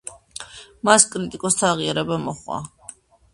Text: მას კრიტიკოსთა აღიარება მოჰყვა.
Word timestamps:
მას 0.89 1.05
კრიტიკოსთა 1.15 1.69
აღიარება 1.75 2.19
მოჰყვა. 2.25 2.59